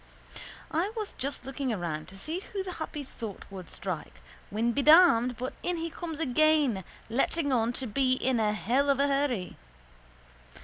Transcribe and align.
I 0.71 0.91
was 0.97 1.13
just 1.13 1.45
looking 1.45 1.71
around 1.71 2.07
to 2.07 2.17
see 2.17 2.39
who 2.39 2.63
the 2.63 2.71
happy 2.81 3.03
thought 3.03 3.45
would 3.51 3.69
strike 3.69 4.15
when 4.49 4.71
be 4.71 4.81
damned 4.81 5.37
but 5.37 5.53
in 5.61 5.77
he 5.77 5.91
comes 5.91 6.17
again 6.19 6.83
letting 7.07 7.51
on 7.51 7.71
to 7.73 7.85
be 7.85 8.13
in 8.13 8.39
a 8.39 8.51
hell 8.51 8.89
of 8.89 8.99
a 8.99 9.05
hurry. 9.07 9.57